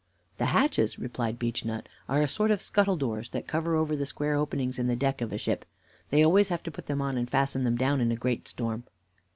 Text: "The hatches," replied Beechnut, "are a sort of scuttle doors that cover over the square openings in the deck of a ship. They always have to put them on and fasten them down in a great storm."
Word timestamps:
"The 0.39 0.47
hatches," 0.47 0.97
replied 0.97 1.37
Beechnut, 1.37 1.87
"are 2.09 2.23
a 2.23 2.27
sort 2.27 2.49
of 2.49 2.59
scuttle 2.59 2.97
doors 2.97 3.29
that 3.29 3.45
cover 3.45 3.75
over 3.75 3.95
the 3.95 4.07
square 4.07 4.33
openings 4.33 4.79
in 4.79 4.87
the 4.87 4.95
deck 4.95 5.21
of 5.21 5.31
a 5.31 5.37
ship. 5.37 5.63
They 6.09 6.25
always 6.25 6.49
have 6.49 6.63
to 6.63 6.71
put 6.71 6.87
them 6.87 7.03
on 7.03 7.19
and 7.19 7.29
fasten 7.29 7.65
them 7.65 7.75
down 7.77 8.01
in 8.01 8.11
a 8.11 8.15
great 8.15 8.47
storm." 8.47 8.85